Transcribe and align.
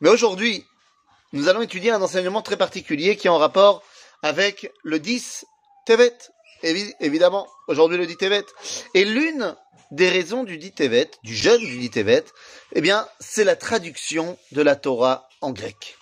Mais 0.00 0.08
aujourd'hui, 0.08 0.64
nous 1.32 1.48
allons 1.48 1.62
étudier 1.62 1.90
un 1.90 2.00
enseignement 2.00 2.42
très 2.42 2.56
particulier 2.56 3.16
qui 3.16 3.26
est 3.26 3.30
en 3.30 3.38
rapport 3.38 3.82
avec 4.22 4.72
le 4.84 5.00
10 5.00 5.44
Tevet. 5.84 6.16
évidemment, 6.62 7.48
aujourd'hui 7.66 7.98
le 7.98 8.06
10 8.06 8.16
Tevet. 8.16 8.44
Et 8.94 9.04
l'une 9.04 9.56
des 9.90 10.08
raisons 10.08 10.44
du 10.44 10.58
10 10.58 10.72
Tevet, 10.74 11.10
du 11.24 11.34
jeûne 11.34 11.60
du 11.60 11.76
10 11.76 11.90
Tevet, 11.90 12.24
eh 12.72 12.80
bien, 12.80 13.08
c'est 13.18 13.42
la 13.42 13.56
traduction 13.56 14.38
de 14.52 14.62
la 14.62 14.76
Torah 14.76 15.28
en 15.40 15.50
grec. 15.50 15.96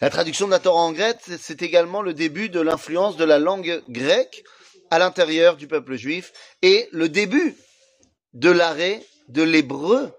La 0.00 0.10
traduction 0.10 0.46
de 0.46 0.50
la 0.50 0.58
Torah 0.58 0.80
en 0.80 0.92
grec, 0.92 1.18
c'est 1.40 1.62
également 1.62 2.02
le 2.02 2.14
début 2.14 2.48
de 2.48 2.60
l'influence 2.60 3.16
de 3.16 3.24
la 3.24 3.38
langue 3.38 3.80
grecque 3.88 4.42
à 4.90 4.98
l'intérieur 4.98 5.56
du 5.56 5.68
peuple 5.68 5.94
juif 5.94 6.32
et 6.62 6.88
le 6.90 7.08
début 7.08 7.56
de 8.32 8.50
l'arrêt 8.50 9.06
de 9.28 9.42
l'hébreu 9.42 10.12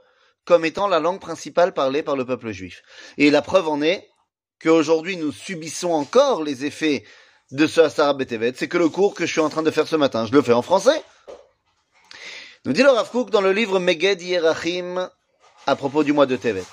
comme 0.44 0.64
étant 0.64 0.88
la 0.88 1.00
langue 1.00 1.20
principale 1.20 1.74
parlée 1.74 2.02
par 2.02 2.16
le 2.16 2.24
peuple 2.24 2.52
juif. 2.52 2.82
Et 3.18 3.30
la 3.30 3.42
preuve 3.42 3.68
en 3.68 3.82
est 3.82 4.08
qu'aujourd'hui 4.62 5.16
nous 5.16 5.32
subissons 5.32 5.90
encore 5.90 6.42
les 6.42 6.64
effets 6.64 7.04
de 7.50 7.66
ce 7.66 7.80
Asara 7.80 8.14
Betevet, 8.14 8.54
c'est 8.56 8.68
que 8.68 8.78
le 8.78 8.88
cours 8.88 9.14
que 9.14 9.26
je 9.26 9.32
suis 9.32 9.40
en 9.40 9.48
train 9.48 9.62
de 9.62 9.70
faire 9.70 9.86
ce 9.86 9.96
matin, 9.96 10.26
je 10.26 10.32
le 10.32 10.42
fais 10.42 10.52
en 10.52 10.62
français. 10.62 11.02
Nous 12.64 12.72
dit 12.72 12.82
le 12.82 12.90
Rav 12.90 13.10
Kook 13.10 13.30
dans 13.30 13.40
le 13.40 13.52
livre 13.52 13.78
Meged 13.78 14.20
Yerachim 14.22 15.08
à 15.66 15.76
propos 15.76 16.02
du 16.02 16.12
mois 16.12 16.26
de 16.26 16.36
Tevet. 16.36 16.64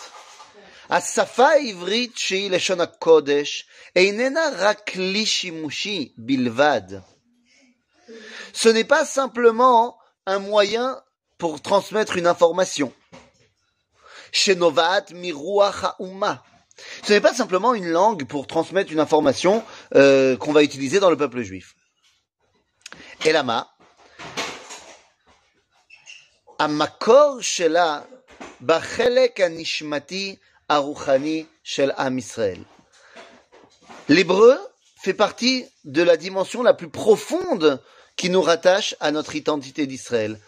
השפה 0.90 1.58
ivrit 1.58 2.12
שהיא 2.16 2.52
לשון 2.52 2.82
הקודש 2.82 3.66
איננה 3.95 4.41
רק 4.58 4.90
כלי 4.90 5.26
שימושי 5.26 6.13
בלבד. 6.18 6.82
Ce 8.54 8.70
n'est 8.70 8.84
pas 8.84 9.05
simplement 9.05 9.98
un 10.27 10.40
moyen 10.40 11.02
pour 11.38 11.62
transmettre 11.62 12.18
une 12.18 12.27
information. 12.27 12.94
Shenovat 14.32 15.06
Ce 17.02 17.12
n'est 17.12 17.20
pas 17.20 17.34
simplement 17.34 17.74
une 17.74 17.88
langue 17.88 18.24
pour 18.26 18.46
transmettre 18.46 18.93
une 18.93 19.01
information 19.01 19.65
euh, 19.95 20.37
qu'on 20.37 20.52
va 20.52 20.62
utiliser 20.62 21.01
dans 21.01 21.10
le 21.10 21.16
peuple 21.16 21.43
juif. 21.43 21.74
Elama, 23.24 23.68
amakor 26.59 27.43
shela 27.43 28.07
bachelek 28.60 29.40
anishmati 29.40 30.38
aruchani 30.68 31.46
shel 31.63 31.95
am. 31.96 32.20
L'hébreu 34.09 34.59
fait 35.01 35.15
partie 35.15 35.66
de 35.85 36.02
la 36.02 36.16
dimension 36.16 36.63
la 36.63 36.74
plus 36.74 36.88
profonde 36.88 37.82
qui 38.16 38.30
nous 38.30 38.42
rattache 38.42 38.96
à 39.01 39.10
notre 39.10 39.37
identité 39.37 39.87
d'Israël. 39.87 40.40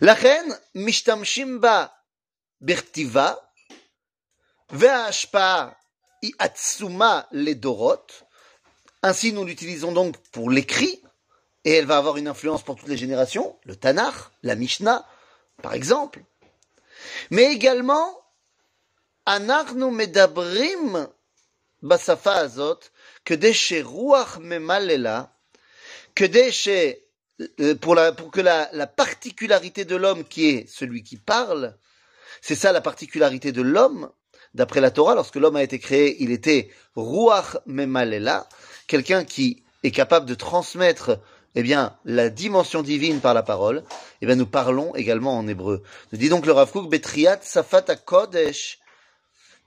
לכן 0.00 0.48
משתמשים 0.74 1.60
בה 1.60 1.86
בכתיבה, 2.60 3.32
וההשפעה 4.70 5.70
היא 6.22 6.32
עצומה 6.38 7.20
לדורות. 7.32 8.22
Ainsi, 9.04 9.32
nous 9.34 9.44
l'utilisons 9.44 9.92
donc 9.92 10.16
pour 10.32 10.50
l'écrit, 10.50 11.02
et 11.64 11.72
elle 11.74 11.86
va 11.86 11.98
avoir 11.98 12.16
une 12.16 12.28
influence 12.28 12.62
pour 12.62 12.76
toutes 12.76 12.88
les 12.88 12.96
générations, 12.96 13.58
le 13.64 13.76
Tanakh, 13.76 14.14
la 14.42 14.54
Mishnah, 14.54 15.06
par 15.62 15.74
exemple. 15.74 16.22
Mais 17.30 17.52
également, 17.52 18.06
אנחנו 19.26 19.90
מדברים 19.90 20.96
בשפה 21.82 22.36
הזאת 22.36 22.88
כדי 23.24 23.54
שרוח 23.54 24.38
ממללה, 24.40 25.22
כדי 26.16 26.52
ש... 26.52 26.68
euh, 27.59 27.75
pour, 27.75 27.95
la, 27.95 28.11
pour 28.11 28.31
que 28.31 28.41
la, 28.41 28.69
la 28.73 28.87
particularité 28.87 29.85
de 29.85 29.95
l'homme 29.95 30.25
qui 30.25 30.49
est 30.49 30.69
celui 30.69 31.03
qui 31.03 31.17
parle, 31.17 31.77
c'est 32.41 32.55
ça 32.55 32.71
la 32.71 32.81
particularité 32.81 33.51
de 33.51 33.61
l'homme, 33.61 34.09
d'après 34.53 34.81
la 34.81 34.91
Torah, 34.91 35.15
lorsque 35.15 35.35
l'homme 35.35 35.55
a 35.55 35.63
été 35.63 35.79
créé, 35.79 36.21
il 36.21 36.31
était 36.31 36.69
Ruach 36.95 37.57
Memalela, 37.65 38.47
quelqu'un 38.87 39.23
qui 39.23 39.63
est 39.83 39.91
capable 39.91 40.25
de 40.25 40.35
transmettre 40.35 41.19
eh 41.55 41.63
bien, 41.63 41.97
la 42.05 42.29
dimension 42.29 42.83
divine 42.83 43.21
par 43.21 43.33
la 43.33 43.43
parole, 43.43 43.83
eh 44.21 44.25
bien, 44.25 44.35
nous 44.35 44.45
parlons 44.45 44.93
également 44.95 45.37
en 45.37 45.47
hébreu. 45.47 45.83
Nous 46.11 46.19
dit 46.19 46.29
donc 46.29 46.45
le 46.45 46.51
Rav 46.51 46.71
Kook, 46.71 46.89
Betriat 46.89 47.39
Safat 47.41 47.95
Kodesh, 48.05 48.79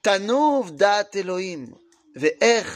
Tanov 0.02 0.72
Dat 0.72 1.10
Elohim, 1.14 1.74
Ve'ech, 2.14 2.66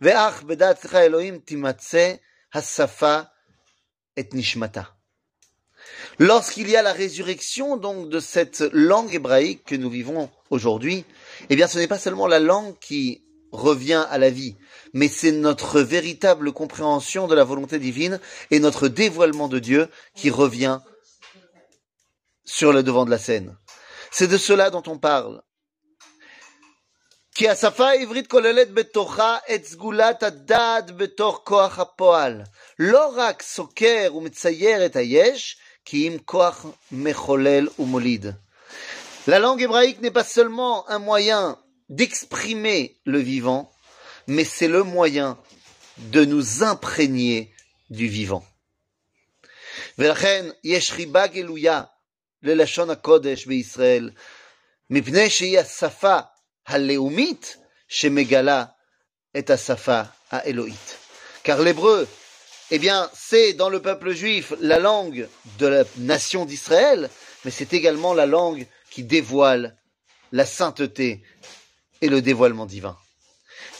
Ve'ach 0.00 0.44
Bedat 0.44 0.78
Elohim 0.92 1.40
Timatse 1.40 2.20
Hasafa 2.52 3.32
et 4.18 4.28
nishmata. 4.32 4.94
Lorsqu'il 6.18 6.68
y 6.68 6.76
a 6.76 6.82
la 6.82 6.92
résurrection 6.92 7.76
donc 7.76 8.08
de 8.08 8.20
cette 8.20 8.64
langue 8.72 9.14
hébraïque 9.14 9.64
que 9.64 9.76
nous 9.76 9.88
vivons 9.88 10.30
aujourd'hui, 10.50 11.04
eh 11.48 11.56
bien 11.56 11.68
ce 11.68 11.78
n'est 11.78 11.86
pas 11.86 11.98
seulement 11.98 12.26
la 12.26 12.40
langue 12.40 12.76
qui 12.80 13.22
revient 13.52 14.04
à 14.10 14.18
la 14.18 14.28
vie, 14.28 14.56
mais 14.92 15.08
c'est 15.08 15.32
notre 15.32 15.80
véritable 15.80 16.52
compréhension 16.52 17.28
de 17.28 17.34
la 17.34 17.44
volonté 17.44 17.78
divine 17.78 18.20
et 18.50 18.58
notre 18.58 18.88
dévoilement 18.88 19.48
de 19.48 19.58
Dieu 19.58 19.88
qui 20.14 20.30
revient 20.30 20.80
sur 22.44 22.72
le 22.72 22.82
devant 22.82 23.04
de 23.04 23.10
la 23.10 23.18
scène. 23.18 23.56
C'est 24.10 24.28
de 24.28 24.38
cela 24.38 24.70
dont 24.70 24.82
on 24.86 24.98
parle. 24.98 25.42
כי 27.37 27.49
השפה 27.49 27.89
העברית 27.89 28.27
כוללת 28.27 28.73
בתוכה 28.73 29.37
את 29.55 29.65
סגולת 29.65 30.23
הדעת 30.23 30.91
בתוך 30.97 31.41
כוח 31.43 31.79
הפועל. 31.79 32.41
לא 32.79 33.13
רק 33.15 33.41
סוקר 33.41 34.11
ומצייר 34.15 34.85
את 34.85 34.95
היש, 34.95 35.57
כי 35.85 36.07
אם 36.07 36.17
כוח 36.25 36.65
מחולל 36.91 37.67
ומוליד. 37.79 38.25
La 39.27 39.39
langue 39.39 39.61
hébraïque 39.61 40.01
n'est 40.01 40.11
pas 40.11 40.25
seulement 40.25 40.89
un 40.89 40.99
moyen 40.99 41.57
d'exprimer 41.89 42.97
le 43.05 43.19
vivant, 43.19 43.71
mais 44.27 44.43
c'est 44.43 44.67
le 44.67 44.83
moyen 44.83 45.37
de 45.97 46.25
nous 46.25 46.63
imprégner 46.63 47.53
du 47.89 48.07
vivant. 48.07 48.43
ולכן 49.97 50.45
יש 50.63 50.91
חיבה 50.91 51.27
גלויה 51.27 51.83
ללשון 52.43 52.89
הקודש 52.89 53.45
בישראל, 53.45 54.09
מפני 54.89 55.29
שהיא 55.29 55.59
השפה 55.59 56.19
הלאומית 56.67 57.57
שמגלה 57.87 58.65
את 59.37 59.49
השפה 59.49 60.01
האלוהית. 60.31 60.97
Car 61.43 61.59
l'hébreu, 61.59 62.07
eh 62.71 62.79
bien, 62.79 63.09
c'est 63.13 63.53
dans 63.53 63.69
le 63.69 63.81
peuple 63.81 64.13
juif 64.13 64.53
la 64.61 64.79
langue 64.79 65.27
de 65.59 65.67
la 65.67 65.83
nation 65.97 66.45
d'Israël, 66.45 67.09
mais 67.43 67.51
c'est 67.51 67.73
également 67.73 68.13
la 68.13 68.25
langue 68.25 68.65
qui 68.89 69.03
dévoile 69.03 69.75
la 70.31 70.45
sainteté 70.45 71.21
et 72.01 72.07
le 72.07 72.21
dévoilement 72.21 72.65
divin. 72.65 72.97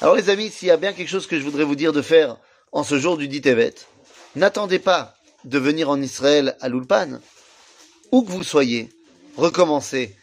Alors 0.01 0.15
les 0.15 0.29
amis, 0.29 0.51
s'il 0.51 0.67
y 0.67 0.71
a 0.71 0.77
bien 0.77 0.93
quelque 0.93 1.09
chose 1.09 1.27
que 1.27 1.39
je 1.39 1.43
voudrais 1.43 1.63
vous 1.63 1.75
dire 1.75 1.93
de 1.93 2.01
faire 2.01 2.37
en 2.71 2.83
ce 2.83 2.99
jour 2.99 3.17
du 3.17 3.27
dit 3.27 3.41
Tevet, 3.41 3.75
n'attendez 4.35 4.79
pas 4.79 5.15
de 5.45 5.57
venir 5.57 5.89
en 5.89 6.01
Israël 6.01 6.57
à 6.59 6.67
l'Ulpan, 6.67 7.19
où 8.11 8.23
que 8.23 8.31
vous 8.31 8.43
soyez, 8.43 8.89
recommencez 9.37 10.15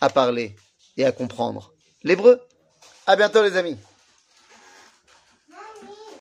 à 0.00 0.10
parler 0.10 0.56
et 0.96 1.04
à 1.04 1.12
comprendre 1.12 1.71
l'hébreu. 2.03 2.39
À 3.07 3.15
bientôt 3.15 3.43
les 3.43 3.57
amis. 3.57 3.77